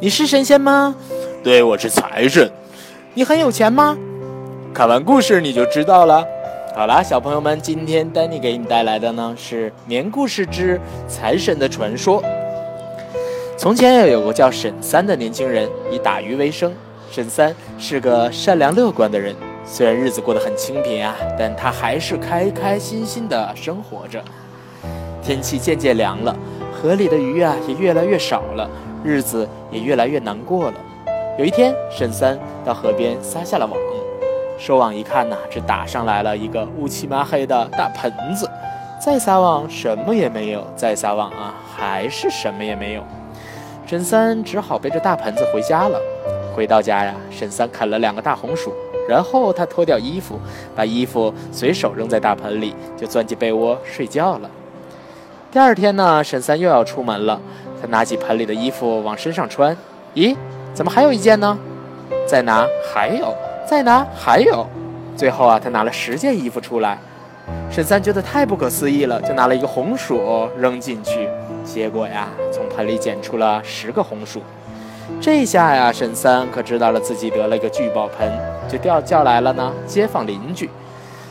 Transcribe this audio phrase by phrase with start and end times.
[0.00, 0.94] 你是神仙吗？
[1.42, 2.48] 对，我是财神。
[3.14, 3.98] 你很有钱吗？
[4.72, 6.24] 看完故事你就知道了。
[6.76, 12.22] 好啦，小朋友们，今天丹尼给你带来的呢是《棉故事之财神的传说》。
[13.56, 16.72] 从前有个叫沈三的年轻人，以打鱼为生。
[17.10, 19.34] 沈三是个善良乐观的人，
[19.66, 24.22] 虽然日子过得很清贫啊，但他还是开开心心的生活着。
[25.24, 26.36] 天气渐渐凉了，
[26.80, 28.70] 河里的鱼啊也越来越少了，
[29.02, 30.74] 日子也越来越难过了。
[31.36, 33.76] 有一天，沈三到河边撒下了网。
[34.60, 38.48] 收网一看呐，只打上来了一个乌漆麻黑的大盆子。
[39.00, 43.02] 再撒网，什么也没有；再撒网啊，还是什么也没有。
[43.86, 46.00] 沈三只好背着大盆子回家了。
[46.54, 48.72] 回到家呀，沈三啃了两个大红薯，
[49.08, 50.38] 然后他脱掉衣服，
[50.76, 54.50] 把衣服随手扔在大盆里，就钻进被窝睡觉了。
[55.50, 57.40] 第二天呢，沈三又要出门了，
[57.80, 59.74] 他拿起盆里的衣服往身上穿，
[60.14, 60.36] 咦，
[60.74, 61.58] 怎么还有一件呢？
[62.26, 63.34] 再拿，还有。
[63.66, 64.66] 再拿，还有，
[65.16, 66.98] 最后啊，他拿了十件衣服出来。
[67.70, 71.26] 沈三觉得太不可思议了，就拿了一个红薯扔进去，
[71.64, 74.42] 结果呀，从盆里捡出了十个红薯。
[75.18, 78.30] 这下呀，沈三可知道了自己得了一个聚宝盆，
[78.68, 80.68] 就调叫来了呢街坊邻居。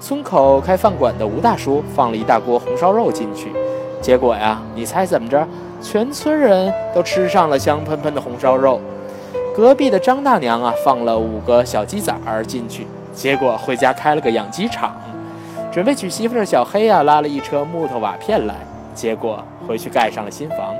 [0.00, 3.52] 村口开饭馆的吴大叔放了一大锅红烧肉进去，
[4.00, 5.46] 结果呀，你猜怎么着？
[5.80, 8.80] 全村人都吃上了香喷喷的红烧肉。
[9.54, 14.94] 隔壁的张大娘啊，放了五个小鸡仔儿进去，结果回家开了个养鸡场。
[15.70, 18.54] 准备娶媳妇的小黑啊，拉了一车木头瓦片来，
[18.94, 20.74] 结果回去盖上了新房。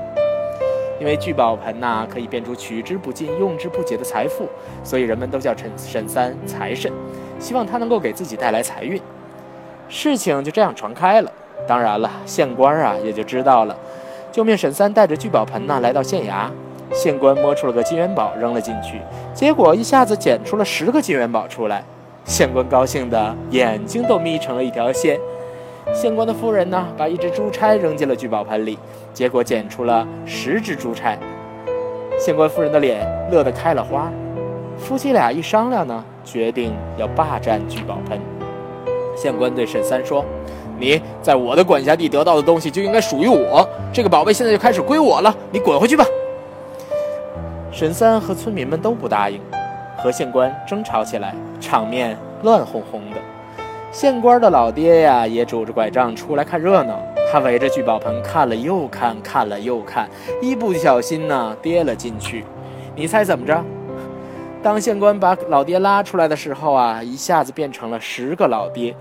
[0.99, 4.49] 因为聚宝盆呐，可以变出取之不尽、用之不竭的财富，
[4.83, 6.91] 所以人们都叫陈沈三财神，
[7.39, 9.01] 希望他能够给自己带来财运。
[9.89, 11.31] 事情就这样传开了。
[11.67, 13.77] 当然了，县官啊也就知道了，
[14.31, 16.49] 就命沈三带着聚宝盆呢来到县衙。
[16.91, 19.01] 县官摸出了个金元宝，扔了进去，
[19.35, 21.85] 结果一下子捡出了十个金元宝出来。
[22.25, 25.19] 县官高兴的眼睛都眯成了一条线。
[25.95, 28.79] 县官的夫人呢，把一只珠钗扔进了聚宝盆里，
[29.13, 31.19] 结果捡出了十只珠钗。
[32.19, 34.11] 县官夫人的脸乐得开了花。
[34.79, 38.19] 夫妻俩一商量呢，决定要霸占聚宝盆。
[39.17, 40.25] 县官对沈三说
[40.79, 46.05] ：“你在我的管辖地得到的东西就应该属于我，这个宝贝现在就开始归我了，你滚回去吧。”
[47.71, 49.41] 沈三和村民们都不答应，
[49.99, 53.17] 和县官争吵起来，场面乱哄哄的。
[53.93, 56.99] 县官的老爹呀，也拄着拐杖出来看热闹。
[57.31, 60.09] 他围着聚宝盆看了又看，看了又看，
[60.41, 62.45] 一不小心呢，跌了进去。
[62.97, 63.63] 你猜怎么着？
[64.63, 68.95] 当县官把老爹拉出来的时候啊，一下子变成了十个老爹，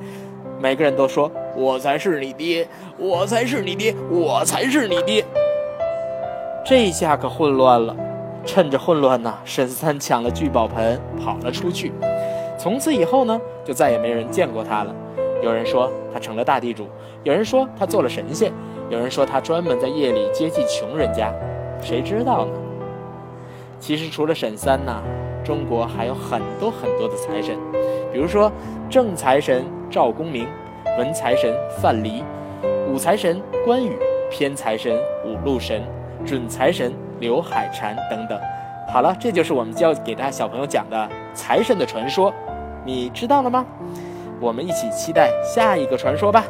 [0.60, 5.24] 每个人都说：“我才是你爹，我才是你爹，我才是你爹。”
[6.66, 7.96] 这下可混乱了。
[8.46, 11.92] 趁着混乱呢，沈三抢了聚宝盆跑了出去。
[12.58, 14.96] 从此以后呢，就再也没人见过他了。
[15.44, 16.88] 有人说他成了大地主，
[17.24, 18.52] 有人说他做了神仙，
[18.90, 21.32] 有人说他专门在夜里接济穷人家。
[21.82, 22.52] 谁知道呢？
[23.80, 25.04] 其实除了沈三呐，
[25.44, 27.56] 中国还有很多很多的财神，
[28.12, 28.52] 比如说
[28.90, 30.48] 正财神赵公明，
[30.98, 32.24] 文财神范蠡，
[32.88, 33.98] 武财神关羽，
[34.30, 35.82] 偏财神五路神，
[36.26, 36.94] 准财神。
[37.20, 38.40] 刘海蟾等等，
[38.94, 42.32] 好了，这就是我们教给大家小朋友讲的财神的传说，
[42.86, 43.66] 你知道了吗？
[44.40, 46.46] 我们一起期待下一个传说吧。